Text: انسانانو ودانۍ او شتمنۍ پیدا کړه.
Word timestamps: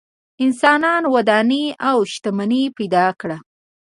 انسانانو 0.43 1.07
ودانۍ 1.15 1.65
او 1.89 1.97
شتمنۍ 2.11 2.63
پیدا 2.77 3.05
کړه. 3.19 3.37